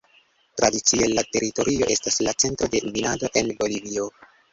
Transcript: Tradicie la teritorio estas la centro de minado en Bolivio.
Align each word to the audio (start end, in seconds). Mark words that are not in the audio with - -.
Tradicie 0.59 1.09
la 1.11 1.23
teritorio 1.35 1.89
estas 1.95 2.17
la 2.29 2.33
centro 2.45 2.71
de 2.77 2.81
minado 2.95 3.31
en 3.43 3.53
Bolivio. 3.61 4.09